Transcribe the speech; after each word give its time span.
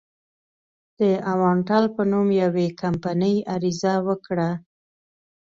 د 0.99 1.01
اوانټل 1.31 1.83
په 1.95 2.01
نوم 2.11 2.27
یوې 2.43 2.67
کمپنۍ 2.81 3.35
عریضه 3.53 3.93
وکړه. 4.07 4.49